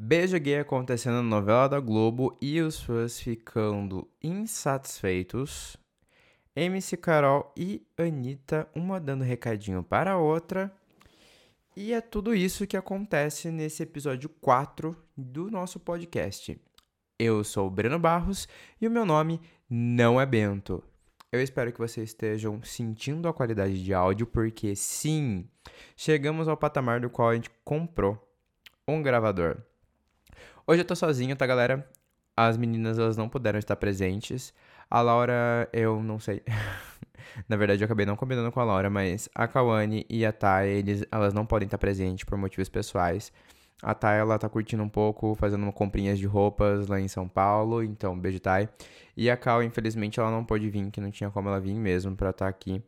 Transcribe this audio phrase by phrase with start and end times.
[0.00, 5.76] Beijo gay acontecendo na novela da Globo e os fãs ficando insatisfeitos.
[6.54, 10.72] MC Carol e Anitta, uma dando recadinho para a outra.
[11.76, 16.56] E é tudo isso que acontece nesse episódio 4 do nosso podcast.
[17.18, 18.46] Eu sou o Breno Barros
[18.80, 20.80] e o meu nome não é Bento.
[21.32, 25.48] Eu espero que vocês estejam sentindo a qualidade de áudio, porque sim,
[25.96, 28.16] chegamos ao patamar do qual a gente comprou
[28.86, 29.60] um gravador.
[30.70, 31.88] Hoje eu tô sozinho, tá, galera?
[32.36, 34.52] As meninas elas não puderam estar presentes.
[34.90, 36.42] A Laura, eu não sei.
[37.48, 40.68] Na verdade, eu acabei não combinando com a Laura, mas a Kawane e a Thay,
[40.68, 43.32] eles, elas não podem estar presentes por motivos pessoais.
[43.82, 47.82] A Thay, ela tá curtindo um pouco, fazendo comprinhas de roupas lá em São Paulo,
[47.82, 48.68] então beijo Thay.
[49.16, 52.14] E a Cal, infelizmente, ela não pôde vir, que não tinha como ela vir mesmo
[52.14, 52.82] pra estar tá aqui.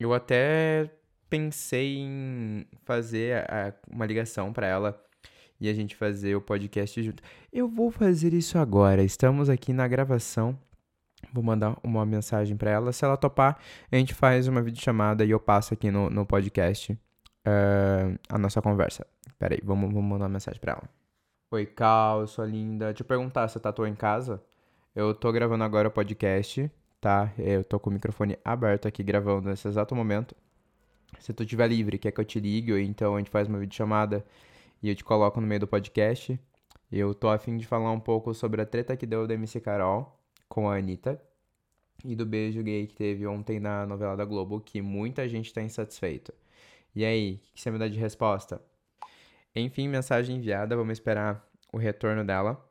[0.00, 0.90] Eu até
[1.28, 4.98] pensei em fazer a, uma ligação para ela
[5.62, 7.22] e a gente fazer o podcast junto.
[7.52, 9.04] Eu vou fazer isso agora.
[9.04, 10.58] Estamos aqui na gravação.
[11.32, 12.92] Vou mandar uma mensagem para ela.
[12.92, 13.56] Se ela topar,
[13.90, 18.60] a gente faz uma videochamada e eu passo aqui no, no podcast uh, a nossa
[18.60, 19.06] conversa.
[19.38, 20.82] Pera aí, vamos, vamos mandar uma mensagem pra ela.
[21.52, 22.86] Oi, Cal, sua linda.
[22.86, 24.42] Deixa eu perguntar, você tatuou em casa?
[24.96, 26.68] Eu tô gravando agora o podcast,
[27.00, 27.32] tá?
[27.38, 30.34] Eu tô com o microfone aberto aqui gravando nesse exato momento.
[31.20, 33.60] Se tu estiver livre, quer que eu te ligue, ou então a gente faz uma
[33.60, 34.24] videochamada
[34.82, 36.38] e eu te coloco no meio do podcast.
[36.90, 40.18] Eu tô afim de falar um pouco sobre a treta que deu da MC Carol
[40.48, 41.20] com a Anitta
[42.04, 45.62] e do beijo gay que teve ontem na novela da Globo, que muita gente tá
[45.62, 46.32] insatisfeito.
[46.94, 48.60] E aí, o que você me dá de resposta?
[49.54, 52.62] Enfim, mensagem enviada, vamos esperar o retorno dela,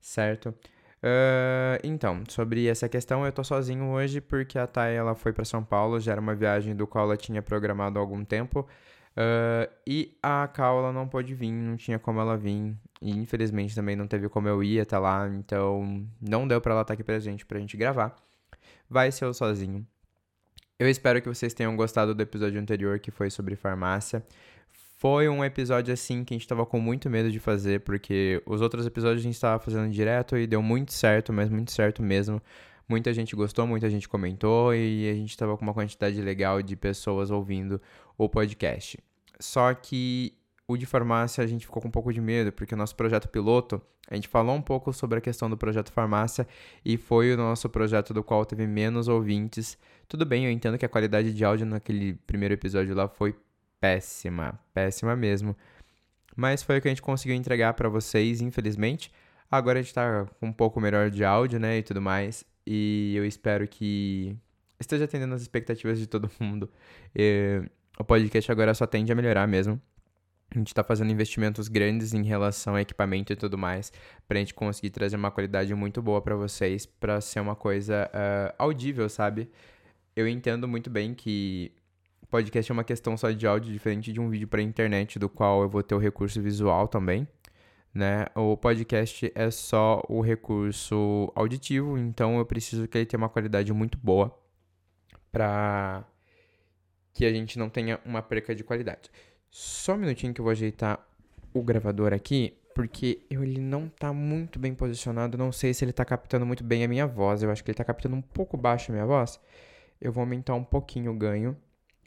[0.00, 0.48] certo?
[1.02, 5.44] Uh, então, sobre essa questão, eu tô sozinho hoje porque a Thay ela foi para
[5.44, 8.66] São Paulo, já era uma viagem do qual ela tinha programado há algum tempo.
[9.12, 12.74] Uh, e a Cal ela não pôde vir, não tinha como ela vir.
[13.00, 16.82] E infelizmente também não teve como eu ir até lá, então não deu para ela
[16.82, 18.14] estar aqui presente pra gente gravar.
[18.88, 19.86] Vai ser eu sozinho.
[20.78, 24.24] Eu espero que vocês tenham gostado do episódio anterior que foi sobre farmácia.
[24.98, 28.60] Foi um episódio assim que a gente tava com muito medo de fazer, porque os
[28.60, 32.40] outros episódios a gente tava fazendo direto e deu muito certo, mas muito certo mesmo.
[32.88, 36.76] Muita gente gostou, muita gente comentou e a gente tava com uma quantidade legal de
[36.76, 37.80] pessoas ouvindo
[38.18, 38.98] o podcast.
[39.38, 40.34] Só que
[40.66, 43.28] o de farmácia a gente ficou com um pouco de medo, porque o nosso projeto
[43.28, 46.46] piloto, a gente falou um pouco sobre a questão do projeto farmácia
[46.84, 49.78] e foi o nosso projeto do qual teve menos ouvintes.
[50.08, 53.34] Tudo bem, eu entendo que a qualidade de áudio naquele primeiro episódio lá foi
[53.80, 55.56] péssima, péssima mesmo.
[56.36, 59.12] Mas foi o que a gente conseguiu entregar para vocês, infelizmente.
[59.50, 62.44] Agora a gente tá com um pouco melhor de áudio, né, e tudo mais.
[62.66, 64.36] E eu espero que
[64.78, 66.70] esteja atendendo as expectativas de todo mundo.
[67.14, 67.62] E
[67.98, 69.80] o podcast agora só tende a melhorar mesmo.
[70.54, 73.90] A gente está fazendo investimentos grandes em relação a equipamento e tudo mais,
[74.28, 78.10] para a gente conseguir trazer uma qualidade muito boa para vocês, para ser uma coisa
[78.12, 79.50] uh, audível, sabe?
[80.14, 81.72] Eu entendo muito bem que
[82.32, 85.60] podcast é uma questão só de áudio, diferente de um vídeo para internet, do qual
[85.60, 87.28] eu vou ter o recurso visual também,
[87.94, 88.26] né?
[88.34, 93.72] O podcast é só o recurso auditivo, então eu preciso que ele tenha uma qualidade
[93.72, 94.36] muito boa
[95.30, 96.04] para
[97.12, 99.10] que a gente não tenha uma perca de qualidade.
[99.50, 101.06] Só um minutinho que eu vou ajeitar
[101.52, 105.36] o gravador aqui, porque ele não tá muito bem posicionado.
[105.36, 107.42] Não sei se ele tá captando muito bem a minha voz.
[107.42, 109.38] Eu acho que ele tá captando um pouco baixo a minha voz.
[110.00, 111.56] Eu vou aumentar um pouquinho o ganho.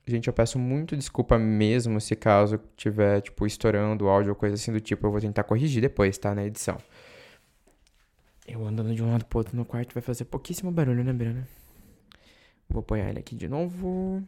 [0.08, 4.54] Gente, eu peço muito desculpa mesmo se caso tiver, tipo, estourando o áudio ou coisa
[4.54, 5.08] assim do tipo.
[5.08, 6.36] Eu vou tentar corrigir depois, tá?
[6.36, 6.78] Na edição.
[8.48, 11.48] Eu andando de um lado pro outro no quarto vai fazer pouquíssimo barulho, né, Bruna?
[12.70, 14.24] Vou apoiar ele aqui de novo.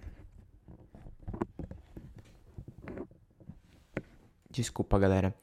[4.50, 5.36] Desculpa, galera.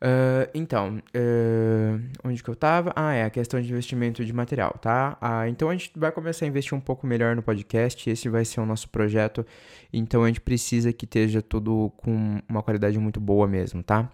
[0.00, 2.92] Uh, então, uh, onde que eu tava?
[2.94, 5.18] Ah, é a questão de investimento de material, tá?
[5.20, 8.08] Ah, então a gente vai começar a investir um pouco melhor no podcast.
[8.08, 9.44] Esse vai ser o nosso projeto.
[9.92, 14.08] Então a gente precisa que esteja tudo com uma qualidade muito boa mesmo, tá?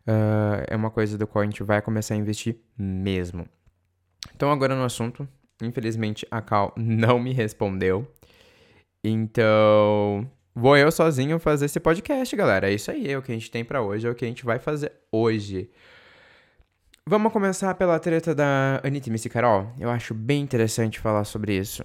[0.00, 3.46] Uh, é uma coisa do qual a gente vai começar a investir mesmo.
[4.34, 5.28] Então, agora no assunto.
[5.62, 8.06] Infelizmente, a Cal não me respondeu.
[9.04, 12.70] Então, Vou eu sozinho fazer esse podcast, galera.
[12.70, 14.28] É isso aí, é o que a gente tem para hoje, é o que a
[14.28, 15.70] gente vai fazer hoje.
[17.06, 19.72] Vamos começar pela treta da Anitta e Missy Carol.
[19.78, 21.84] Eu acho bem interessante falar sobre isso.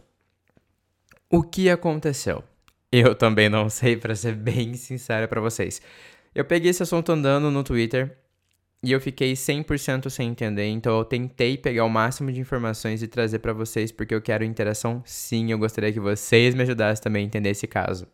[1.29, 2.43] O que aconteceu?
[2.91, 5.81] Eu também não sei, para ser bem sincero para vocês.
[6.33, 8.17] Eu peguei esse assunto andando no Twitter
[8.83, 13.07] e eu fiquei 100% sem entender, então eu tentei pegar o máximo de informações e
[13.07, 15.01] trazer para vocês porque eu quero interação.
[15.05, 18.07] Sim, eu gostaria que vocês me ajudassem também a entender esse caso.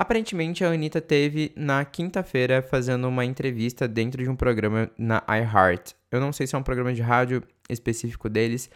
[0.00, 5.92] Aparentemente, a Anitta teve na quinta-feira fazendo uma entrevista dentro de um programa na iHeart.
[6.10, 8.70] Eu não sei se é um programa de rádio específico deles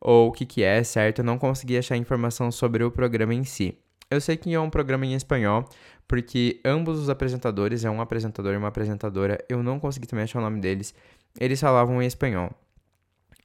[0.00, 1.18] ou o que, que é, certo?
[1.18, 3.76] Eu não consegui achar informação sobre o programa em si.
[4.10, 5.68] Eu sei que é um programa em espanhol,
[6.08, 10.38] porque ambos os apresentadores, é um apresentador e uma apresentadora, eu não consegui também achar
[10.38, 10.94] o nome deles,
[11.38, 12.52] eles falavam em espanhol.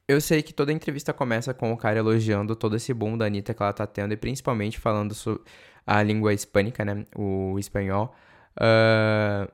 [0.08, 3.52] Eu sei que toda entrevista começa com o cara elogiando todo esse boom da Anitta
[3.52, 5.42] que ela tá tendo, e principalmente falando sobre
[5.86, 7.04] a língua hispânica, né?
[7.14, 8.14] O espanhol.
[8.56, 9.50] Uh,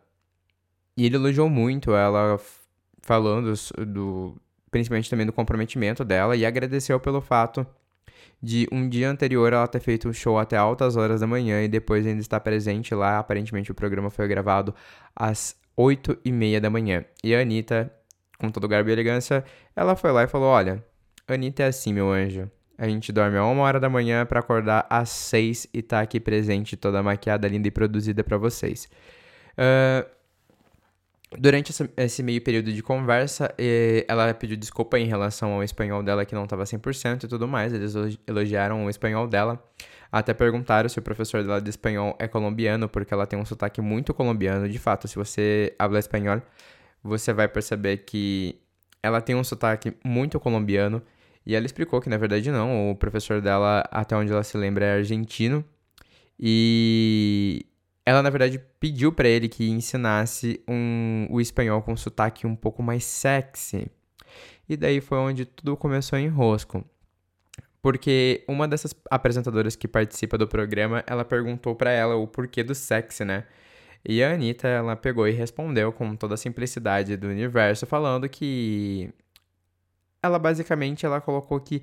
[0.96, 2.40] e ele elogiou muito ela
[3.02, 3.52] falando
[3.86, 4.36] do.
[4.70, 7.66] Principalmente também do comprometimento dela e agradeceu pelo fato
[8.42, 11.68] de um dia anterior ela ter feito um show até altas horas da manhã e
[11.68, 13.18] depois ainda estar presente lá.
[13.18, 14.74] Aparentemente o programa foi gravado
[15.14, 17.04] às 8 e meia da manhã.
[17.22, 17.92] E a Anitta,
[18.38, 19.44] com todo garbo e elegância,
[19.76, 20.82] ela foi lá e falou: Olha,
[21.28, 22.50] Anitta é assim, meu anjo.
[22.82, 26.18] A gente dorme a uma hora da manhã para acordar às seis e tá aqui
[26.18, 28.88] presente, toda maquiada, linda e produzida para vocês.
[29.52, 30.04] Uh,
[31.38, 33.54] durante essa, esse meio período de conversa,
[34.08, 37.72] ela pediu desculpa em relação ao espanhol dela que não estava 100% e tudo mais.
[37.72, 37.94] Eles
[38.26, 39.62] elogiaram o espanhol dela.
[40.10, 43.80] Até perguntaram se o professor dela de espanhol é colombiano, porque ela tem um sotaque
[43.80, 44.68] muito colombiano.
[44.68, 46.42] De fato, se você habla espanhol,
[47.00, 48.60] você vai perceber que
[49.00, 51.00] ela tem um sotaque muito colombiano.
[51.44, 54.84] E ela explicou que na verdade não, o professor dela, até onde ela se lembra,
[54.84, 55.64] é argentino.
[56.38, 57.66] E
[58.04, 62.82] ela na verdade pediu para ele que ensinasse um, o espanhol com sotaque um pouco
[62.82, 63.90] mais sexy.
[64.68, 66.84] E daí foi onde tudo começou em rosco.
[67.82, 72.74] Porque uma dessas apresentadoras que participa do programa, ela perguntou para ela o porquê do
[72.74, 73.44] sexy, né?
[74.08, 79.12] E a Anitta, ela pegou e respondeu com toda a simplicidade do universo, falando que
[80.22, 81.82] ela basicamente ela colocou que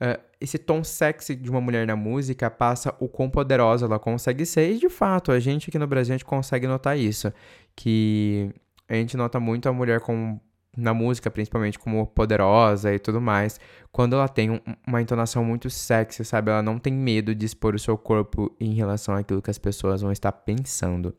[0.00, 4.44] uh, esse tom sexy de uma mulher na música passa o quão poderosa ela consegue
[4.44, 4.70] ser.
[4.72, 7.32] E de fato, a gente aqui no Brasil a gente consegue notar isso.
[7.74, 8.50] Que
[8.88, 10.38] a gente nota muito a mulher com,
[10.76, 13.58] na música, principalmente, como poderosa e tudo mais.
[13.90, 16.50] Quando ela tem um, uma entonação muito sexy, sabe?
[16.50, 20.02] Ela não tem medo de expor o seu corpo em relação àquilo que as pessoas
[20.02, 21.14] vão estar pensando.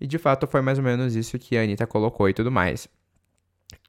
[0.00, 2.88] E de fato foi mais ou menos isso que a Anitta colocou e tudo mais.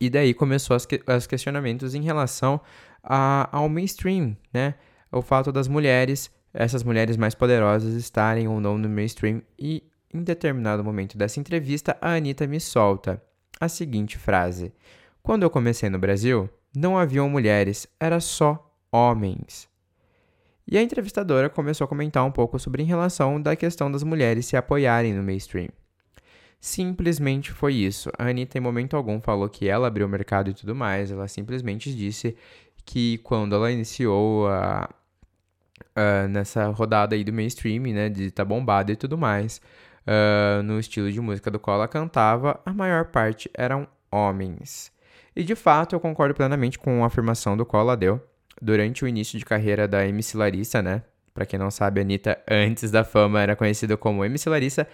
[0.02, 2.60] E daí começou as, que, os questionamentos em relação
[3.04, 4.74] a, ao mainstream, né?
[5.12, 9.44] O fato das mulheres, essas mulheres mais poderosas, estarem ou não no mainstream.
[9.60, 13.22] E em determinado momento dessa entrevista, a Anitta me solta
[13.60, 14.74] a seguinte frase:
[15.22, 19.70] Quando eu comecei no Brasil, não haviam mulheres, era só homens.
[20.68, 24.48] E a entrevistadora começou a comentar um pouco sobre em relação da questão das mulheres
[24.48, 25.70] se apoiarem no mainstream.
[26.62, 28.12] Simplesmente foi isso.
[28.20, 31.12] A Anitta, em momento algum, falou que ela abriu o mercado e tudo mais.
[31.12, 32.38] Ela simplesmente disse
[32.86, 34.88] que quando ela iniciou a,
[35.96, 39.60] a nessa rodada aí do mainstream, né, de tá bombada e tudo mais,
[40.06, 44.92] uh, no estilo de música do qual ela cantava, a maior parte eram homens.
[45.36, 48.22] E de fato, eu concordo plenamente com a afirmação do qual ela deu
[48.62, 51.02] durante o início de carreira da MC Larissa, né?
[51.34, 54.88] Pra quem não sabe, a Anitta, antes da fama, era conhecida como MC Larissa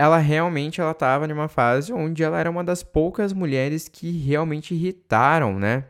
[0.00, 4.72] ela realmente ela estava numa fase onde ela era uma das poucas mulheres que realmente
[4.74, 5.84] irritaram, né?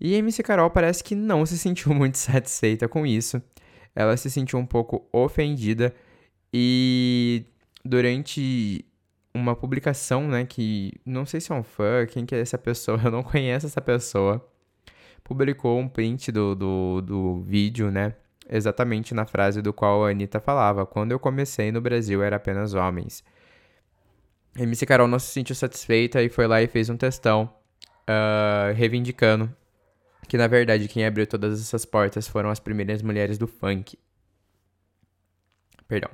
[0.00, 3.40] E MC Carol parece que não se sentiu muito satisfeita com isso.
[3.94, 5.94] Ela se sentiu um pouco ofendida
[6.52, 7.44] e
[7.84, 8.84] durante
[9.32, 12.98] uma publicação, né, que não sei se é um fã, quem que é essa pessoa,
[13.04, 14.44] eu não conheço essa pessoa,
[15.22, 18.16] publicou um print do, do, do vídeo, né,
[18.48, 22.74] exatamente na frase do qual a Anitta falava: Quando eu comecei no Brasil era apenas
[22.74, 23.24] homens.
[24.56, 27.52] MC Carol não se sentiu satisfeita e foi lá e fez um testão
[28.08, 29.54] uh, reivindicando
[30.26, 33.98] que, na verdade, quem abriu todas essas portas foram as primeiras mulheres do funk.
[35.86, 36.10] Perdão.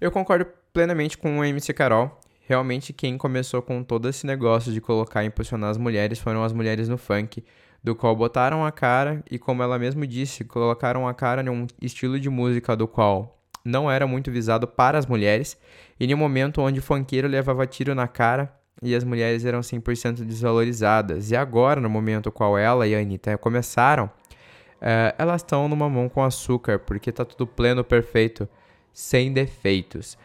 [0.00, 2.20] Eu concordo plenamente com a MC Carol.
[2.46, 6.52] Realmente, quem começou com todo esse negócio de colocar e impulsionar as mulheres foram as
[6.52, 7.44] mulheres no funk
[7.82, 11.66] do qual botaram a cara e, como ela mesma disse, colocaram a cara em um
[11.80, 15.56] estilo de música do qual não era muito visado para as mulheres,
[16.00, 19.60] e em um momento onde o funkeiro levava tiro na cara e as mulheres eram
[19.60, 21.30] 100% desvalorizadas.
[21.30, 26.08] E agora, no momento qual ela e a Anitta começaram, uh, elas estão numa mão
[26.08, 28.48] com açúcar, porque tá tudo pleno, perfeito,
[28.92, 30.16] sem defeitos.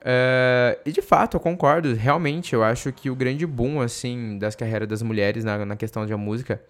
[0.00, 1.94] Uh, e de fato, eu concordo.
[1.94, 6.04] Realmente, eu acho que o grande boom, assim, das carreiras das mulheres na, na questão
[6.06, 6.60] de música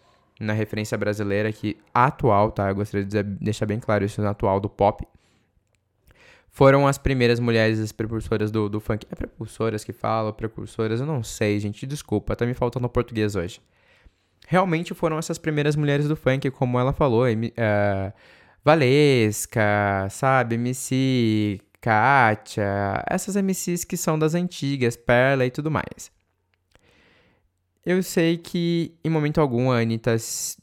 [0.41, 2.69] na referência brasileira que atual, tá?
[2.69, 5.07] Eu gostaria de deixar bem claro isso, atual do pop.
[6.51, 9.07] Foram as primeiras mulheres, as precursoras do, do funk.
[9.11, 13.61] É precursoras que falam, precursoras, eu não sei, gente, desculpa, tá me faltando português hoje.
[14.47, 18.12] Realmente foram essas primeiras mulheres do funk, como ela falou, uh,
[18.65, 26.12] Valesca, sabe, MC Kátia, essas MCs que são das antigas, Perla e tudo mais.
[27.85, 30.15] Eu sei que em momento algum a Anitta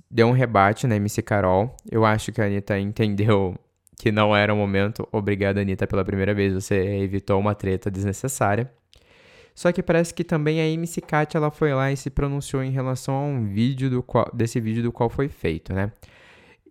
[0.09, 1.75] deu um rebate na MC Carol.
[1.91, 3.55] Eu acho que a Anitta entendeu
[3.97, 5.05] que não era o momento.
[5.11, 6.53] Obrigada, Anitta, pela primeira vez.
[6.53, 8.71] Você evitou uma treta desnecessária.
[9.53, 12.71] Só que parece que também a MC Kat ela foi lá e se pronunciou em
[12.71, 15.91] relação a um vídeo do qual, desse vídeo do qual foi feito, né?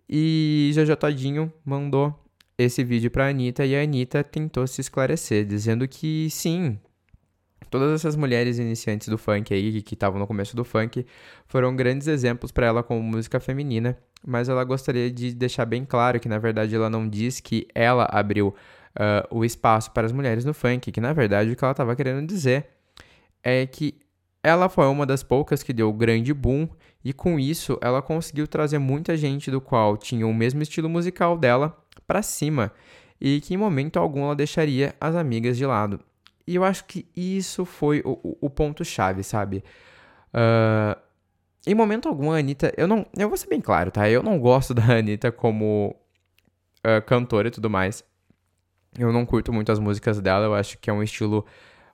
[0.09, 2.19] E Jojo Todinho mandou
[2.57, 6.79] esse vídeo para a Anitta e a Anitta tentou se esclarecer, dizendo que sim,
[7.69, 11.05] todas essas mulheres iniciantes do funk aí, que estavam no começo do funk,
[11.45, 16.19] foram grandes exemplos para ela como música feminina, mas ela gostaria de deixar bem claro
[16.19, 20.45] que, na verdade, ela não diz que ela abriu uh, o espaço para as mulheres
[20.45, 22.67] no funk, que, na verdade, o que ela estava querendo dizer
[23.43, 23.99] é que
[24.43, 26.67] ela foi uma das poucas que deu o grande boom
[27.03, 31.37] e com isso ela conseguiu trazer muita gente do qual tinha o mesmo estilo musical
[31.37, 32.71] dela para cima
[33.19, 35.99] e que em momento algum ela deixaria as amigas de lado.
[36.49, 39.63] E eu acho que isso foi o, o ponto-chave, sabe?
[40.33, 40.99] Uh,
[41.67, 42.73] em momento algum, a Anitta.
[42.75, 43.05] Eu não.
[43.15, 44.09] Eu vou ser bem claro, tá?
[44.09, 45.95] Eu não gosto da Anitta como
[46.79, 48.03] uh, cantora e tudo mais.
[48.97, 50.45] Eu não curto muito as músicas dela.
[50.45, 51.45] Eu acho que é um estilo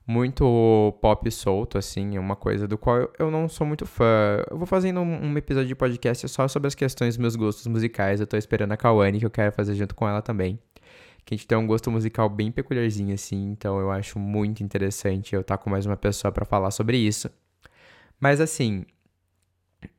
[0.07, 4.41] muito pop solto, assim, é uma coisa do qual eu não sou muito fã.
[4.50, 8.21] Eu vou fazendo um, episódio de podcast só sobre as questões dos meus gostos musicais.
[8.21, 10.57] Eu tô esperando a Kawane, que eu quero fazer junto com ela também.
[11.25, 15.34] Que a gente tem um gosto musical bem peculiarzinho, assim, então eu acho muito interessante
[15.34, 17.29] eu estar tá com mais uma pessoa para falar sobre isso.
[18.20, 18.86] Mas assim,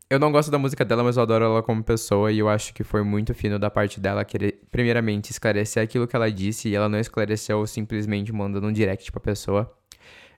[0.08, 2.72] eu não gosto da música dela, mas eu adoro ela como pessoa e eu acho
[2.72, 6.76] que foi muito fino da parte dela querer, primeiramente, esclarecer aquilo que ela disse e
[6.76, 9.76] ela não esclareceu simplesmente mandando um direct pra pessoa.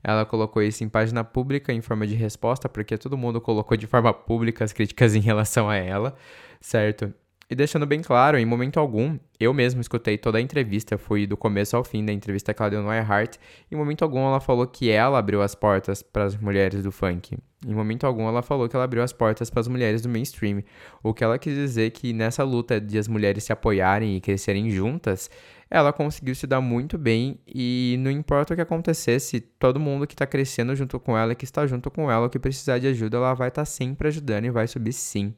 [0.02, 3.86] Ela colocou isso em página pública em forma de resposta, porque todo mundo colocou de
[3.86, 6.16] forma pública as críticas em relação a ela,
[6.60, 7.12] certo?
[7.50, 11.34] E deixando bem claro, em momento algum, eu mesmo escutei toda a entrevista, fui do
[11.34, 13.36] começo ao fim da entrevista que ela deu no iHeart.
[13.72, 17.38] Em momento algum, ela falou que ela abriu as portas para as mulheres do funk.
[17.66, 20.62] Em momento algum, ela falou que ela abriu as portas para as mulheres do mainstream.
[21.02, 24.70] O que ela quis dizer que nessa luta de as mulheres se apoiarem e crescerem
[24.70, 25.30] juntas,
[25.70, 30.12] ela conseguiu se dar muito bem e não importa o que acontecesse, todo mundo que
[30.12, 33.32] está crescendo junto com ela, que está junto com ela, que precisar de ajuda, ela
[33.32, 35.34] vai estar tá sempre ajudando e vai subir sim.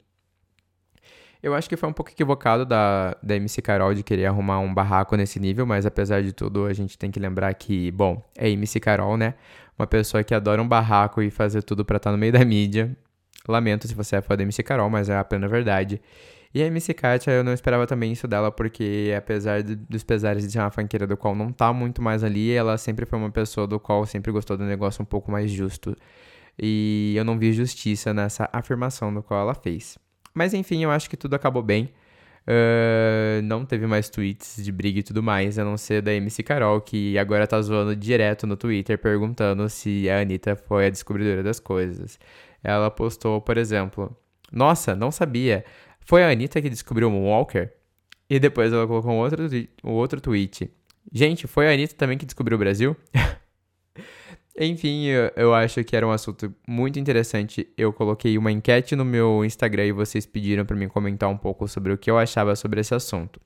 [1.42, 4.72] Eu acho que foi um pouco equivocado da, da MC Carol de querer arrumar um
[4.72, 8.50] barraco nesse nível, mas apesar de tudo, a gente tem que lembrar que, bom, é
[8.50, 9.34] MC Carol, né?
[9.78, 12.44] Uma pessoa que adora um barraco e fazer tudo para estar tá no meio da
[12.44, 12.94] mídia.
[13.48, 16.00] Lamento se você é fã da MC Carol, mas é a plena verdade.
[16.52, 20.44] E a MC Katia, eu não esperava também isso dela, porque apesar de, dos pesares
[20.44, 23.30] de ser uma fanqueira do qual não tá muito mais ali, ela sempre foi uma
[23.30, 25.96] pessoa do qual sempre gostou do negócio um pouco mais justo.
[26.58, 29.96] E eu não vi justiça nessa afirmação do qual ela fez.
[30.34, 31.90] Mas enfim, eu acho que tudo acabou bem.
[32.46, 36.42] Uh, não teve mais tweets de briga e tudo mais, a não ser da MC
[36.42, 41.42] Carol, que agora tá zoando direto no Twitter, perguntando se a Anitta foi a descobridora
[41.42, 42.18] das coisas.
[42.64, 44.16] Ela postou, por exemplo,
[44.52, 45.64] Nossa, não sabia.
[46.00, 47.72] Foi a Anitta que descobriu o Moonwalker?
[48.28, 49.46] E depois ela colocou um outro,
[49.84, 50.70] um outro tweet.
[51.12, 52.96] Gente, foi a Anitta também que descobriu o Brasil?
[54.58, 57.68] Enfim, eu, eu, acho que era um assunto muito interessante.
[57.76, 61.68] Eu coloquei uma enquete no meu Instagram e vocês pediram para mim comentar um pouco
[61.68, 63.40] sobre o que eu achava sobre esse assunto.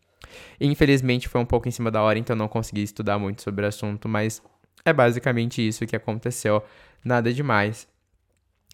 [0.61, 3.69] Infelizmente foi um pouco em cima da hora, então não consegui estudar muito sobre o
[3.69, 4.43] assunto, mas
[4.85, 6.63] é basicamente isso que aconteceu.
[7.05, 7.87] Nada demais.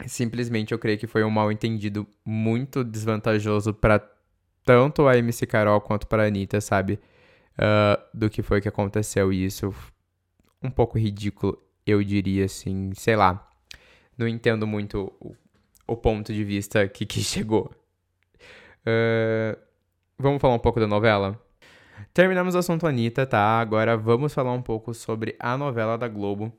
[0.07, 4.01] Simplesmente eu creio que foi um mal entendido muito desvantajoso para
[4.65, 6.99] tanto a MC Carol quanto para a Anitta, sabe?
[7.53, 9.73] Uh, do que foi que aconteceu e isso
[10.63, 13.47] um pouco ridículo, eu diria assim, sei lá.
[14.17, 15.35] Não entendo muito o,
[15.87, 17.71] o ponto de vista que, que chegou.
[18.81, 19.57] Uh,
[20.17, 21.39] vamos falar um pouco da novela?
[22.13, 23.59] Terminamos o assunto Anitta, tá?
[23.59, 26.51] Agora vamos falar um pouco sobre a novela da Globo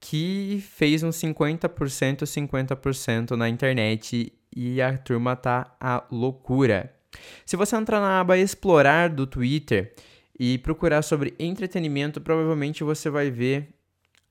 [0.00, 6.92] que fez uns 50%, 50% na internet e a turma tá a loucura.
[7.44, 9.94] Se você entrar na aba explorar do Twitter
[10.38, 13.68] e procurar sobre entretenimento, provavelmente você vai ver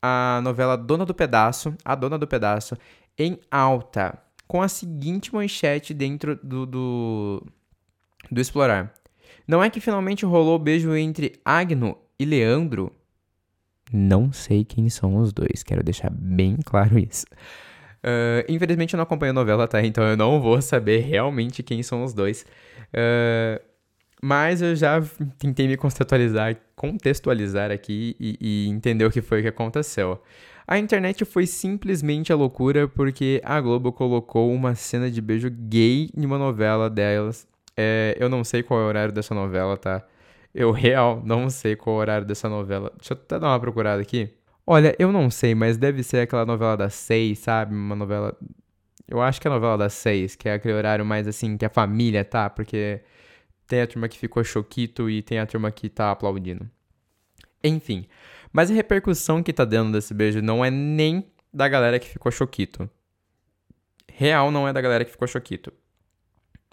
[0.01, 2.77] a novela Dona do Pedaço, a Dona do Pedaço,
[3.17, 7.43] em alta, com a seguinte manchete dentro do, do,
[8.31, 8.93] do explorar.
[9.47, 12.91] Não é que finalmente rolou o beijo entre Agno e Leandro?
[13.91, 17.25] Não sei quem são os dois, quero deixar bem claro isso.
[17.99, 19.83] Uh, infelizmente eu não acompanho a novela, tá?
[19.83, 22.45] Então eu não vou saber realmente quem são os dois.
[22.93, 23.68] Uh,
[24.21, 25.01] mas eu já
[25.37, 30.21] tentei me contextualizar, contextualizar aqui e, e, entender o que foi que aconteceu.
[30.67, 36.09] A internet foi simplesmente a loucura porque a Globo colocou uma cena de beijo gay
[36.15, 37.47] em uma novela delas.
[37.75, 40.05] É, eu não sei qual é o horário dessa novela, tá?
[40.53, 42.91] Eu real não sei qual o horário dessa novela.
[42.97, 44.29] Deixa eu até dar uma procurada aqui.
[44.67, 47.73] Olha, eu não sei, mas deve ser aquela novela das seis, sabe?
[47.73, 48.37] Uma novela.
[49.07, 51.65] Eu acho que é a novela das seis, que é aquele horário mais assim que
[51.65, 53.01] a família tá, porque
[53.69, 56.67] tem a turma que ficou choquito e tem a turma que tá aplaudindo.
[57.63, 58.07] Enfim.
[58.51, 62.31] Mas a repercussão que tá dando desse beijo não é nem da galera que ficou
[62.31, 62.89] choquito.
[64.11, 65.71] Real não é da galera que ficou choquito.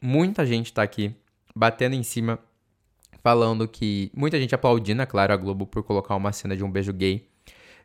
[0.02, 1.14] Muita gente tá aqui
[1.54, 2.38] batendo em cima,
[3.22, 4.10] falando que.
[4.14, 7.28] Muita gente aplaudindo, é claro, a Globo por colocar uma cena de um beijo gay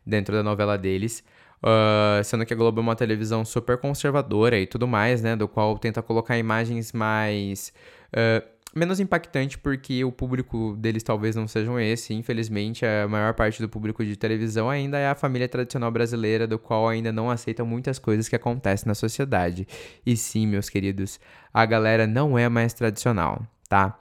[0.06, 1.22] dentro da novela deles.
[1.62, 5.36] Uh, sendo que a Globo é uma televisão super conservadora e tudo mais, né?
[5.36, 7.72] Do qual tenta colocar imagens mais.
[8.08, 12.14] Uh, menos impactante porque o público deles talvez não sejam esse.
[12.14, 16.58] Infelizmente, a maior parte do público de televisão ainda é a família tradicional brasileira, do
[16.58, 19.66] qual ainda não aceita muitas coisas que acontecem na sociedade.
[20.04, 21.20] E sim, meus queridos,
[21.52, 23.98] a galera não é mais tradicional, tá?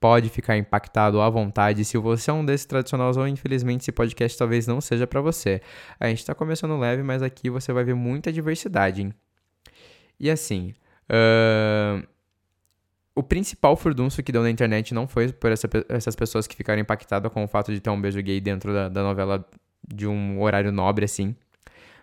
[0.00, 1.84] Pode ficar impactado à vontade.
[1.84, 5.60] Se você é um desses tradicionais, ou infelizmente esse podcast talvez não seja para você.
[5.98, 9.14] A gente tá começando leve, mas aqui você vai ver muita diversidade, hein?
[10.18, 10.74] E assim.
[11.10, 12.13] Uh
[13.14, 16.80] o principal furdunço que deu na internet não foi por essa, essas pessoas que ficaram
[16.80, 19.44] impactadas com o fato de ter um beijo gay dentro da, da novela
[19.86, 21.36] de um horário nobre, assim.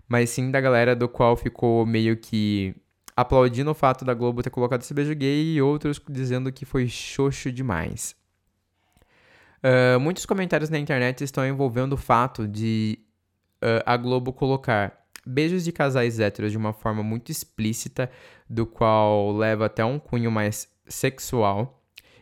[0.07, 2.73] Mas sim da galera do qual ficou meio que
[3.15, 6.87] aplaudindo o fato da Globo ter colocado esse beijo gay e outros dizendo que foi
[6.87, 8.15] xoxo demais.
[9.63, 12.97] Uh, muitos comentários na internet estão envolvendo o fato de
[13.61, 18.09] uh, a Globo colocar beijos de casais héteros de uma forma muito explícita,
[18.49, 21.77] do qual leva até um cunho mais sexual.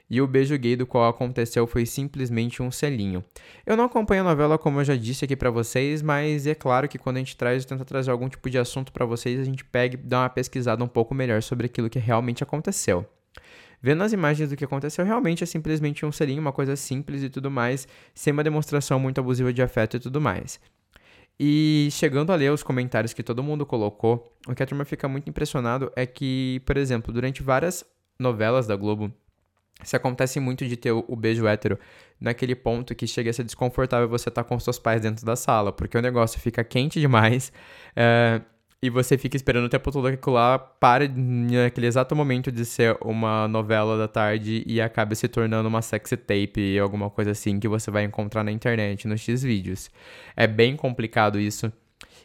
[0.10, 3.24] E o beijo gay do qual aconteceu foi simplesmente um selinho.
[3.64, 6.88] Eu não acompanho a novela como eu já disse aqui para vocês, mas é claro
[6.88, 9.64] que quando a gente traz, tenta trazer algum tipo de assunto para vocês, a gente
[9.64, 13.06] pega e dá uma pesquisada um pouco melhor sobre aquilo que realmente aconteceu.
[13.82, 17.30] Vendo as imagens do que aconteceu, realmente é simplesmente um selinho, uma coisa simples e
[17.30, 20.60] tudo mais, sem uma demonstração muito abusiva de afeto e tudo mais.
[21.40, 25.08] E chegando a ler os comentários que todo mundo colocou, o que a turma fica
[25.08, 27.86] muito impressionado é que, por exemplo, durante várias
[28.20, 29.12] novelas da Globo,
[29.84, 31.80] se acontece muito de ter o, beijo hétero
[32.20, 35.36] naquele ponto que chega a ser desconfortável você estar tá com seus pais dentro da
[35.36, 37.52] sala, porque o negócio fica quente demais
[37.96, 38.42] é,
[38.84, 42.66] e você fica esperando o tempo todo que aquilo lá para naquele exato momento de
[42.66, 47.58] ser uma novela da tarde e acabe se tornando uma sexy tape, alguma coisa assim
[47.58, 49.90] que você vai encontrar na internet, nos X-Vídeos.
[50.36, 51.72] É bem complicado isso.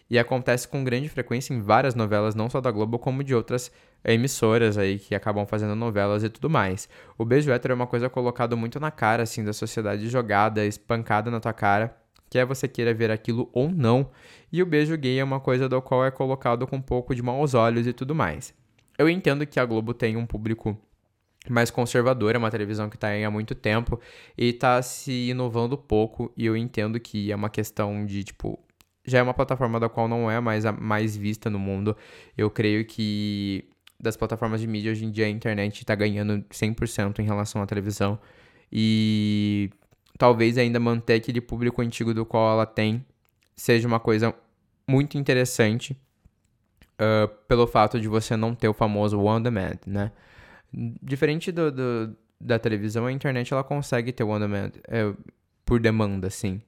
[0.09, 3.73] E acontece com grande frequência em várias novelas, não só da Globo, como de outras
[4.05, 6.88] emissoras aí que acabam fazendo novelas e tudo mais.
[7.17, 11.31] O beijo hétero é uma coisa colocada muito na cara, assim, da sociedade jogada, espancada
[11.31, 11.97] na tua cara,
[12.29, 14.11] quer você queira ver aquilo ou não.
[14.53, 17.23] E o beijo gay é uma coisa do qual é colocado com um pouco de
[17.23, 18.55] maus olhos e tudo mais.
[18.99, 20.79] Eu entendo que a Globo tem um público
[21.49, 24.01] mais conservador, é uma televisão que está aí há muito tempo
[24.37, 28.59] e está se inovando pouco, e eu entendo que é uma questão de, tipo,
[29.05, 31.97] já é uma plataforma da qual não é mais a mais vista no mundo.
[32.37, 33.69] Eu creio que
[34.05, 37.67] das plataformas de mídia hoje em dia a internet está ganhando 100% em relação à
[37.67, 38.19] televisão.
[38.71, 39.71] E
[40.19, 43.05] talvez ainda manter aquele público antigo do qual ela tem
[43.57, 44.35] seja uma coisa
[44.87, 45.97] muito interessante
[46.95, 50.12] uh, pelo fato de você não ter o famoso on demand, né?
[50.73, 55.12] Diferente do, do da televisão, a internet ela consegue ter on demand é,
[55.64, 56.61] por demanda, sim.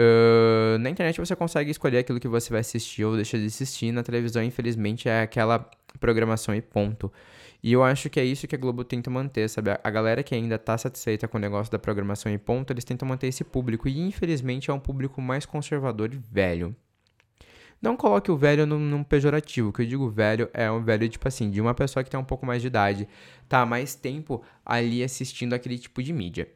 [0.00, 3.92] Uh, na internet você consegue escolher aquilo que você vai assistir ou deixar de assistir.
[3.92, 7.12] Na televisão, infelizmente, é aquela programação e ponto.
[7.62, 9.70] E eu acho que é isso que a Globo tenta manter, sabe?
[9.82, 13.06] A galera que ainda tá satisfeita com o negócio da programação e ponto, eles tentam
[13.06, 13.88] manter esse público.
[13.88, 16.74] E infelizmente é um público mais conservador e velho.
[17.82, 19.68] Não coloque o velho num, num pejorativo.
[19.70, 22.20] O que eu digo velho é um velho, tipo assim, de uma pessoa que tem
[22.20, 23.08] um pouco mais de idade,
[23.48, 26.48] tá mais tempo ali assistindo aquele tipo de mídia.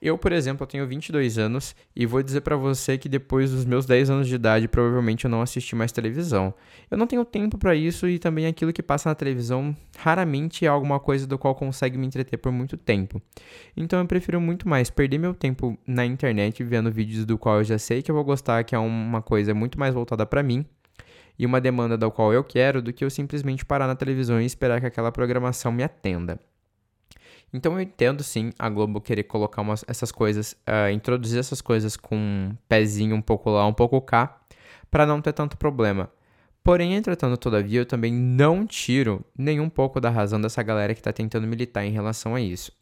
[0.00, 3.64] Eu, por exemplo, eu tenho 22 anos e vou dizer para você que depois dos
[3.64, 6.52] meus 10 anos de idade, provavelmente eu não assisti mais televisão.
[6.90, 10.68] Eu não tenho tempo para isso e também aquilo que passa na televisão raramente é
[10.68, 13.20] alguma coisa do qual consegue me entreter por muito tempo.
[13.76, 17.64] Então eu prefiro muito mais perder meu tempo na internet vendo vídeos do qual eu
[17.64, 20.64] já sei que eu vou gostar, que é uma coisa muito mais voltada para mim
[21.38, 24.44] e uma demanda da qual eu quero do que eu simplesmente parar na televisão e
[24.44, 26.38] esperar que aquela programação me atenda.
[27.54, 31.96] Então eu entendo sim a Globo querer colocar umas, essas coisas, uh, introduzir essas coisas
[31.96, 34.40] com um pezinho um pouco lá, um pouco cá,
[34.90, 36.10] para não ter tanto problema.
[36.64, 41.12] Porém, entretanto, todavia, eu também não tiro nenhum pouco da razão dessa galera que está
[41.12, 42.72] tentando militar em relação a isso.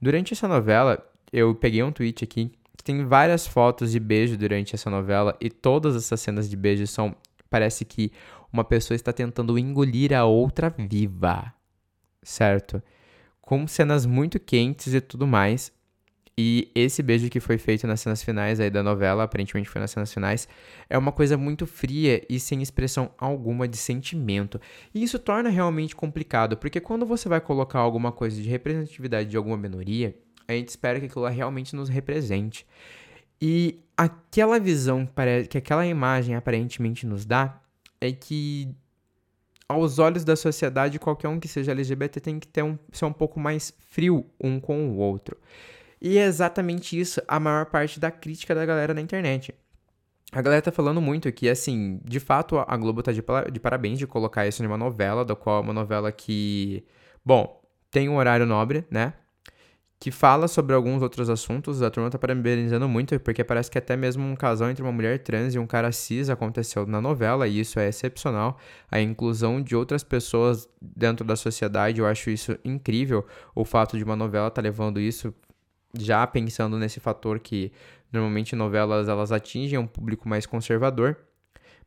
[0.00, 0.98] Durante essa novela,
[1.32, 5.48] eu peguei um tweet aqui que tem várias fotos de beijo durante essa novela e
[5.48, 7.14] todas essas cenas de beijo são.
[7.48, 8.10] Parece que
[8.52, 11.54] uma pessoa está tentando engolir a outra viva.
[12.20, 12.82] Certo?
[13.52, 15.70] Com cenas muito quentes e tudo mais.
[16.38, 19.90] E esse beijo que foi feito nas cenas finais aí da novela, aparentemente foi nas
[19.90, 20.48] cenas finais,
[20.88, 24.58] é uma coisa muito fria e sem expressão alguma de sentimento.
[24.94, 29.36] E isso torna realmente complicado, porque quando você vai colocar alguma coisa de representatividade de
[29.36, 30.16] alguma minoria,
[30.48, 32.64] a gente espera que aquilo realmente nos represente.
[33.38, 35.06] E aquela visão
[35.50, 37.60] que aquela imagem aparentemente nos dá
[38.00, 38.74] é que
[39.72, 43.12] aos olhos da sociedade, qualquer um que seja LGBT tem que ter um, ser um
[43.12, 45.36] pouco mais frio um com o outro.
[46.00, 49.54] E é exatamente isso a maior parte da crítica da galera na internet.
[50.32, 53.22] A galera tá falando muito que, assim, de fato a Globo tá de,
[53.60, 56.84] parabéns de colocar isso numa novela, da qual é uma novela que,
[57.24, 59.12] bom, tem um horário nobre, né?
[60.02, 61.80] Que fala sobre alguns outros assuntos.
[61.80, 65.20] A turma tá parabenizando muito, porque parece que até mesmo um casal entre uma mulher
[65.20, 68.58] trans e um cara cis aconteceu na novela, e isso é excepcional.
[68.90, 73.24] A inclusão de outras pessoas dentro da sociedade, eu acho isso incrível.
[73.54, 75.32] O fato de uma novela tá levando isso
[75.96, 77.70] já pensando nesse fator que
[78.12, 81.16] normalmente novelas elas atingem um público mais conservador,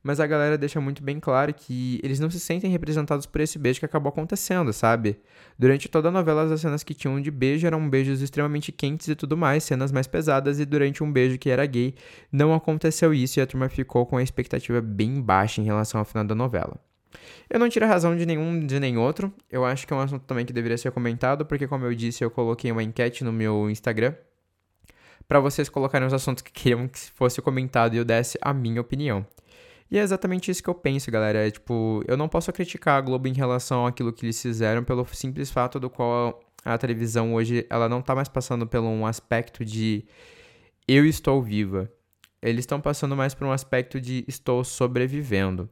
[0.06, 3.58] mas a galera deixa muito bem claro que eles não se sentem representados por esse
[3.58, 5.18] beijo que acabou acontecendo, sabe?
[5.58, 9.16] Durante toda a novela, as cenas que tinham de beijo eram beijos extremamente quentes e
[9.16, 11.96] tudo mais, cenas mais pesadas, e durante um beijo que era gay,
[12.32, 16.06] não aconteceu isso e a turma ficou com a expectativa bem baixa em relação ao
[16.06, 16.80] final da novela.
[17.50, 19.34] Eu não tiro a razão de nenhum de nem outro.
[19.50, 22.24] Eu acho que é um assunto também que deveria ser comentado, porque, como eu disse,
[22.24, 24.14] eu coloquei uma enquete no meu Instagram
[25.28, 28.80] para vocês colocarem os assuntos que queriam que fosse comentado e eu desse a minha
[28.80, 29.26] opinião.
[29.90, 31.48] E é exatamente isso que eu penso, galera.
[31.48, 35.06] É tipo, eu não posso criticar a Globo em relação àquilo que eles fizeram pelo
[35.06, 39.64] simples fato do qual a televisão hoje ela não tá mais passando pelo um aspecto
[39.64, 40.06] de
[40.88, 41.92] eu estou viva.
[42.42, 45.70] Eles estão passando mais por um aspecto de estou sobrevivendo.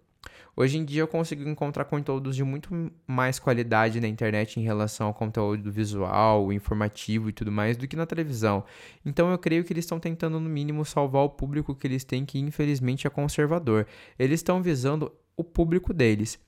[0.55, 5.07] Hoje em dia eu consigo encontrar conteúdos de muito mais qualidade na internet em relação
[5.07, 8.63] ao conteúdo visual, informativo e tudo mais do que na televisão.
[9.03, 12.23] Então eu creio que eles estão tentando no mínimo salvar o público que eles têm
[12.23, 13.87] que infelizmente é conservador.
[14.19, 16.39] Eles estão visando o público deles.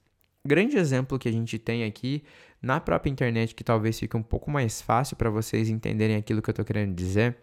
[0.45, 2.23] Grande exemplo que a gente tem aqui
[2.61, 6.49] na própria internet que talvez fique um pouco mais fácil para vocês entenderem aquilo que
[6.49, 7.35] eu estou querendo dizer,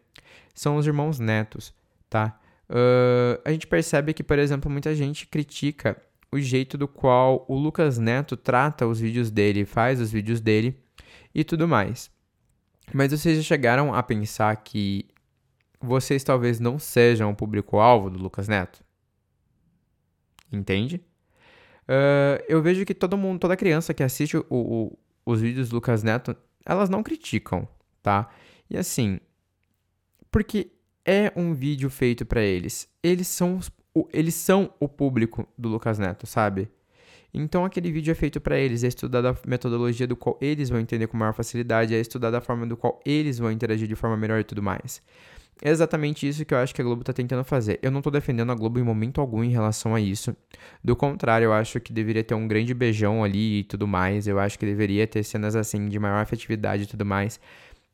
[0.54, 1.74] são os irmãos netos,
[2.08, 2.38] tá?
[2.70, 6.00] Uh, a gente percebe que, por exemplo, muita gente critica
[6.32, 10.76] o jeito do qual o Lucas Neto trata os vídeos dele, faz os vídeos dele
[11.34, 12.10] e tudo mais.
[12.92, 15.06] Mas vocês já chegaram a pensar que
[15.78, 18.82] vocês talvez não sejam o público-alvo do Lucas Neto?
[20.50, 20.96] Entende?
[21.82, 25.74] Uh, eu vejo que todo mundo, toda criança que assiste o, o, os vídeos do
[25.74, 27.68] Lucas Neto, elas não criticam,
[28.02, 28.30] tá?
[28.70, 29.20] E assim,
[30.30, 30.72] porque
[31.04, 32.88] é um vídeo feito para eles.
[33.02, 33.58] Eles são
[33.94, 36.68] o, eles são o público do Lucas Neto, sabe?
[37.34, 40.78] Então aquele vídeo é feito para eles, é estudada a metodologia do qual eles vão
[40.78, 44.16] entender com maior facilidade, é estudada a forma do qual eles vão interagir de forma
[44.16, 45.02] melhor e tudo mais.
[45.64, 47.78] É exatamente isso que eu acho que a Globo tá tentando fazer.
[47.82, 50.36] Eu não tô defendendo a Globo em momento algum em relação a isso.
[50.82, 54.26] Do contrário, eu acho que deveria ter um grande beijão ali e tudo mais.
[54.26, 57.38] Eu acho que deveria ter cenas assim de maior afetividade e tudo mais.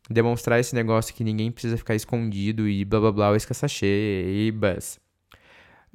[0.08, 4.50] Demonstrar esse negócio que ninguém precisa ficar escondido e blá blá blá, o escassachê e
[4.50, 4.98] buzz.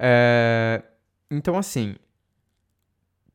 [0.06, 0.82] É,
[1.30, 1.96] então, assim,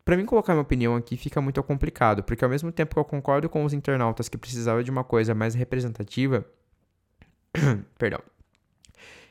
[0.06, 3.06] para mim colocar minha opinião aqui fica muito complicado, porque ao mesmo tempo que eu
[3.06, 6.46] concordo com os internautas que precisava de uma coisa mais representativa,
[7.98, 8.20] perdão,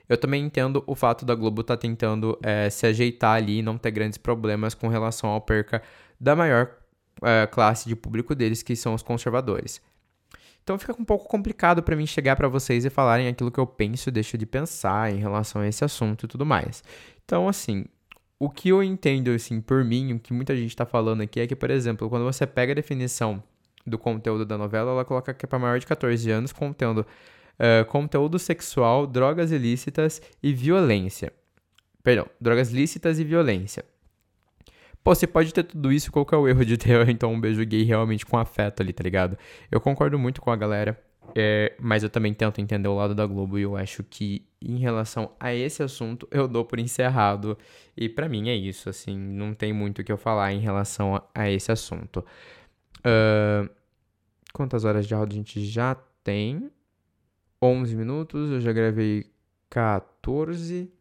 [0.09, 3.63] eu também entendo o fato da Globo estar tá tentando é, se ajeitar ali e
[3.63, 5.81] não ter grandes problemas com relação ao perca
[6.19, 6.77] da maior
[7.23, 9.81] é, classe de público deles, que são os conservadores.
[10.65, 13.67] Então fica um pouco complicado para mim chegar para vocês e falarem aquilo que eu
[13.67, 16.83] penso e deixo de pensar em relação a esse assunto e tudo mais.
[17.29, 17.85] Então, assim,
[18.39, 21.47] o que eu entendo, assim, por mim, o que muita gente está falando aqui é
[21.47, 23.43] que, por exemplo, quando você pega a definição
[23.87, 27.85] do conteúdo da novela, ela coloca que é para maior de 14 anos, contendo uh,
[27.89, 31.31] conteúdo sexual, drogas ilícitas e violência.
[32.03, 33.85] Perdão, drogas lícitas e violência.
[35.05, 37.39] Pô, você pode ter tudo isso, qual que é o erro de ter então um
[37.39, 39.37] beijo gay realmente com afeto ali, tá ligado?
[39.71, 40.99] Eu concordo muito com a galera,
[41.37, 44.79] é, mas eu também tento entender o lado da Globo e eu acho que em
[44.79, 47.57] relação a esse assunto eu dou por encerrado
[47.97, 51.17] e para mim é isso, assim, não tem muito o que eu falar em relação
[51.17, 52.25] a, a esse assunto.
[52.99, 53.69] Uh,
[54.53, 55.95] quantas horas de áudio a gente já
[56.25, 56.71] tem?
[57.61, 59.27] 11 minutos, eu já gravei
[59.71, 60.93] 14.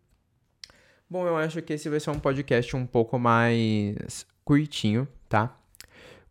[1.10, 5.57] Bom, eu acho que esse vai ser um podcast um pouco mais curtinho, tá?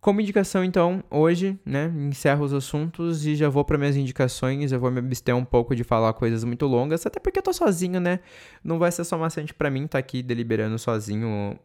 [0.07, 4.71] Como indicação, então, hoje, né, encerro os assuntos e já vou para minhas indicações.
[4.71, 7.53] Eu vou me abster um pouco de falar coisas muito longas, até porque eu tô
[7.53, 8.21] sozinho, né?
[8.62, 11.59] Não vai ser só maçante para mim estar tá aqui deliberando sozinho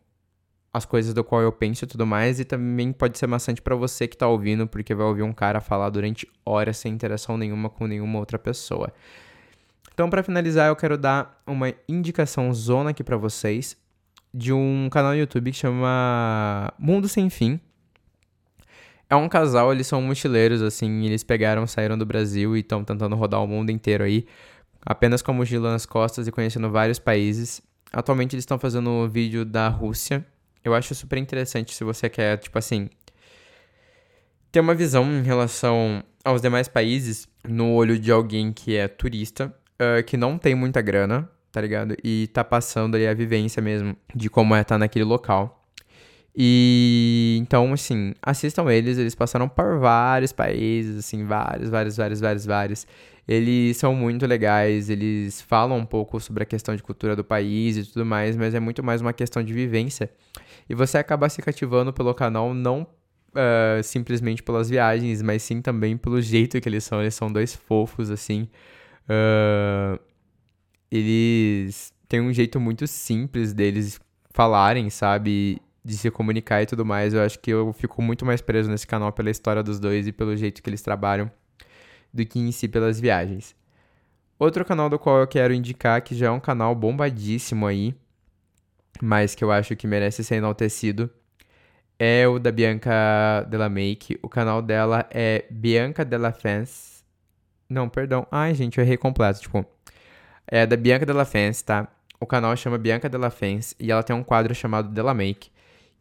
[0.73, 3.75] as coisas do qual eu penso e tudo mais, e também pode ser maçante para
[3.75, 7.69] você que tá ouvindo, porque vai ouvir um cara falar durante horas sem interação nenhuma
[7.69, 8.91] com nenhuma outra pessoa.
[9.93, 13.77] Então, para finalizar, eu quero dar uma indicação zona aqui para vocês
[14.33, 17.61] de um canal no YouTube que chama Mundo Sem Fim.
[19.11, 23.13] É um casal, eles são mochileiros, assim, eles pegaram, saíram do Brasil e estão tentando
[23.13, 24.25] rodar o mundo inteiro aí,
[24.85, 27.61] apenas com a mochila nas costas e conhecendo vários países.
[27.91, 30.25] Atualmente eles estão fazendo um vídeo da Rússia.
[30.63, 32.89] Eu acho super interessante se você quer, tipo assim,
[34.49, 39.53] ter uma visão em relação aos demais países no olho de alguém que é turista,
[39.73, 41.97] uh, que não tem muita grana, tá ligado?
[42.01, 45.60] E tá passando ali a vivência mesmo de como é estar tá naquele local.
[46.35, 52.45] E então, assim, assistam eles, eles passaram por vários países, assim, vários, vários, vários, vários,
[52.45, 52.87] vários.
[53.27, 57.77] Eles são muito legais, eles falam um pouco sobre a questão de cultura do país
[57.77, 60.09] e tudo mais, mas é muito mais uma questão de vivência.
[60.69, 62.87] E você acaba se cativando pelo canal não
[63.31, 67.01] uh, simplesmente pelas viagens, mas sim também pelo jeito que eles são.
[67.01, 68.47] Eles são dois fofos, assim.
[69.07, 69.99] Uh,
[70.91, 73.99] eles têm um jeito muito simples deles
[74.31, 75.61] falarem, sabe?
[75.83, 77.13] De se comunicar e tudo mais.
[77.13, 80.11] Eu acho que eu fico muito mais preso nesse canal pela história dos dois e
[80.11, 81.31] pelo jeito que eles trabalham
[82.13, 83.55] do que em si pelas viagens.
[84.37, 87.95] Outro canal do qual eu quero indicar, que já é um canal bombadíssimo aí,
[89.01, 91.09] mas que eu acho que merece ser enaltecido,
[91.99, 94.19] é o da Bianca Della Make.
[94.23, 97.03] O canal dela é Bianca Della Fans.
[97.69, 98.25] Não, perdão.
[98.31, 99.41] Ai, gente, eu errei completo.
[99.41, 99.63] Tipo,
[100.47, 101.87] é da Bianca Della Fans, tá?
[102.19, 105.51] O canal chama Bianca Della Fans e ela tem um quadro chamado Della Make,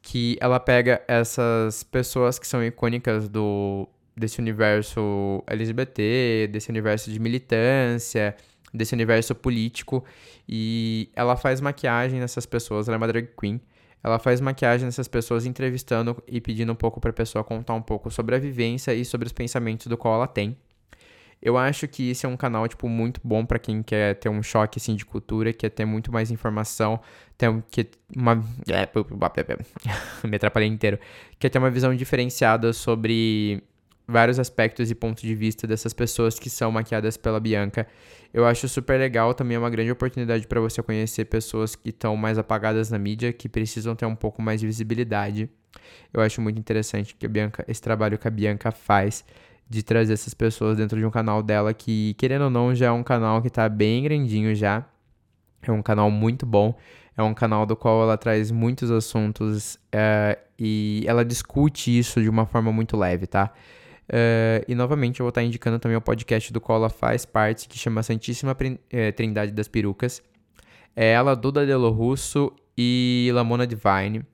[0.03, 7.19] que ela pega essas pessoas que são icônicas do desse universo LGBT, desse universo de
[7.19, 8.37] militância,
[8.73, 10.05] desse universo político.
[10.49, 13.61] E ela faz maquiagem nessas pessoas, ela é uma drag queen.
[14.03, 17.83] Ela faz maquiagem nessas pessoas, entrevistando e pedindo um pouco para a pessoa contar um
[17.83, 20.57] pouco sobre a vivência e sobre os pensamentos do qual ela tem.
[21.43, 24.43] Eu acho que esse é um canal, tipo, muito bom para quem quer ter um
[24.43, 27.01] choque, assim, de cultura, quer ter muito mais informação,
[27.39, 28.45] ter que uma...
[30.23, 30.99] Me atrapalhei inteiro.
[31.39, 33.63] Quer ter uma visão diferenciada sobre
[34.07, 37.87] vários aspectos e pontos de vista dessas pessoas que são maquiadas pela Bianca.
[38.35, 42.17] Eu acho super legal, também é uma grande oportunidade para você conhecer pessoas que estão
[42.17, 45.49] mais apagadas na mídia, que precisam ter um pouco mais de visibilidade.
[46.13, 49.25] Eu acho muito interessante que a Bianca, esse trabalho que a Bianca faz
[49.71, 52.91] de trazer essas pessoas dentro de um canal dela que, querendo ou não, já é
[52.91, 54.85] um canal que está bem grandinho já.
[55.63, 56.77] É um canal muito bom.
[57.17, 62.29] É um canal do qual ela traz muitos assuntos é, e ela discute isso de
[62.29, 63.53] uma forma muito leve, tá?
[64.09, 67.69] Uh, e novamente eu vou estar indicando também o podcast do qual ela faz parte,
[67.69, 68.57] que chama Santíssima
[68.91, 70.21] eh, Trindade das Perucas.
[70.97, 74.25] É ela, Duda Delo Russo e Lamona Divine.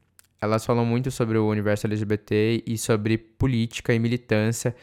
[0.40, 4.74] Elas falam muito sobre o universo LGBT e sobre política e militância.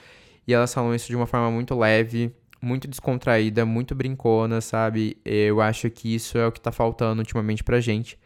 [0.48, 5.18] E elas falam isso de uma forma muito leve, muito descontraída, muito brincona, sabe?
[5.26, 8.18] Eu acho que isso é o que está faltando ultimamente pra gente.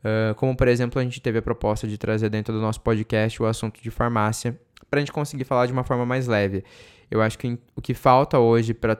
[0.00, 3.40] Uh, como, por exemplo, a gente teve a proposta de trazer dentro do nosso podcast
[3.40, 4.58] o assunto de farmácia
[4.90, 6.64] para a gente conseguir falar de uma forma mais leve.
[7.10, 8.98] Eu acho que o que falta hoje para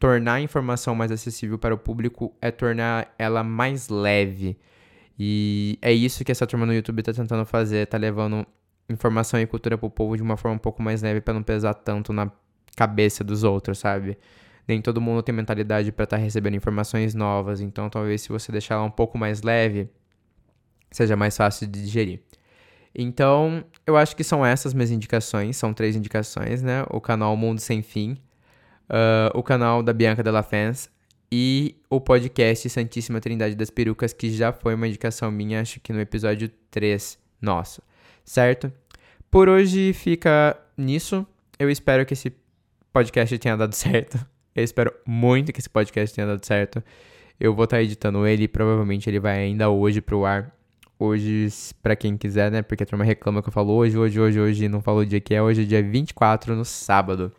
[0.00, 4.56] tornar a informação mais acessível para o público é tornar ela mais leve.
[5.18, 8.46] E é isso que essa turma no YouTube está tentando fazer, tá levando
[8.88, 11.42] informação e cultura para o povo de uma forma um pouco mais leve para não
[11.42, 12.30] pesar tanto na
[12.76, 14.18] cabeça dos outros, sabe?
[14.66, 18.52] Nem todo mundo tem mentalidade para estar tá recebendo informações novas, então talvez se você
[18.52, 19.88] deixar ela um pouco mais leve,
[20.90, 22.20] seja mais fácil de digerir.
[22.94, 26.84] Então, eu acho que são essas minhas indicações, são três indicações, né?
[26.90, 28.12] O canal Mundo Sem Fim,
[28.88, 30.90] uh, o canal da Bianca Della Fans
[31.30, 35.92] e o podcast Santíssima Trindade das Perucas, que já foi uma indicação minha, acho que
[35.92, 37.82] no episódio 3 nosso,
[38.24, 38.72] certo?
[39.30, 41.26] Por hoje fica nisso.
[41.58, 42.32] Eu espero que esse
[42.92, 44.18] podcast tenha dado certo.
[44.54, 46.82] Eu espero muito que esse podcast tenha dado certo.
[47.38, 50.52] Eu vou estar editando ele provavelmente ele vai ainda hoje pro ar.
[50.98, 51.46] Hoje,
[51.80, 52.60] para quem quiser, né?
[52.60, 55.20] Porque a turma reclama que eu falo hoje, hoje, hoje, hoje, não falou o dia
[55.20, 55.40] que é.
[55.40, 57.32] Hoje é dia 24, no sábado,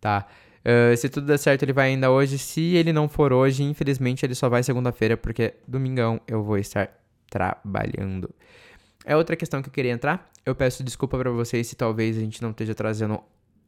[0.00, 0.26] tá?
[0.64, 2.38] Uh, se tudo der certo, ele vai ainda hoje.
[2.38, 6.88] Se ele não for hoje, infelizmente, ele só vai segunda-feira, porque domingão eu vou estar
[7.28, 8.30] trabalhando.
[9.04, 10.30] É outra questão que eu queria entrar.
[10.46, 13.20] Eu peço desculpa para vocês se talvez a gente não esteja trazendo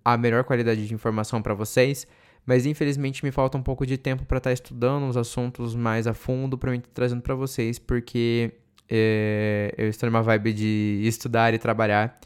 [0.05, 2.07] a melhor qualidade de informação para vocês,
[2.47, 6.07] mas infelizmente me falta um pouco de tempo para estar tá estudando os assuntos mais
[6.07, 8.53] a fundo para mim estar trazendo para vocês, porque
[8.89, 12.19] é, eu estou numa vibe de estudar e trabalhar.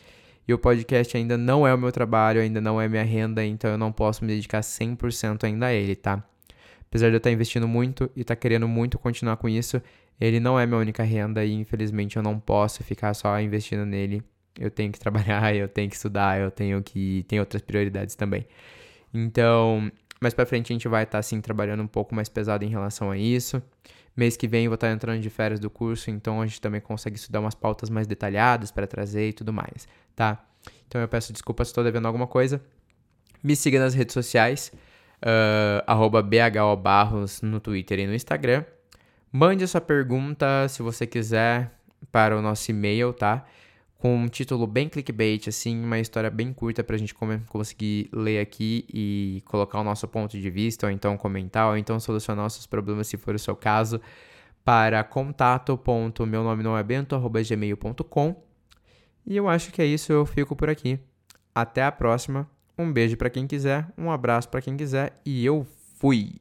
[0.47, 3.71] E o podcast ainda não é o meu trabalho, ainda não é minha renda, então
[3.71, 6.23] eu não posso me dedicar 100% ainda a ele, tá?
[6.91, 9.81] Apesar de eu estar investindo muito e estar querendo muito continuar com isso,
[10.21, 14.23] Ele não é minha única renda e infelizmente eu não posso ficar só investindo nele.
[14.59, 18.45] Eu tenho que trabalhar, eu tenho que estudar, eu tenho que tem outras prioridades também.
[19.15, 22.69] Então, mais para frente a gente vai estar assim trabalhando um pouco mais pesado em
[22.69, 23.63] relação a isso.
[24.17, 26.81] Mês que vem eu vou estar entrando de férias do curso, então a gente também
[26.81, 30.45] consegue estudar umas pautas mais detalhadas para trazer e tudo mais, tá?
[30.89, 32.61] Então eu peço desculpas se estou devendo alguma coisa.
[33.43, 34.73] Me siga nas redes sociais,
[35.21, 38.65] uh, bhobarros no Twitter e no Instagram.
[39.33, 41.73] Mande a sua pergunta, se você quiser,
[42.11, 43.45] para o nosso e-mail, tá?
[43.97, 47.15] Com um título bem clickbait, assim, uma história bem curta para a gente
[47.49, 52.01] conseguir ler aqui e colocar o nosso ponto de vista, ou então comentar, ou então
[52.01, 54.01] solucionar os seus problemas, se for o seu caso,
[54.65, 56.83] para contato.meunome não é
[59.27, 60.99] E eu acho que é isso, eu fico por aqui.
[61.55, 62.49] Até a próxima.
[62.81, 65.67] Um beijo para quem quiser, um abraço para quem quiser e eu
[65.99, 66.33] fui.